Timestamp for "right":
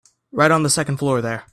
0.31-0.49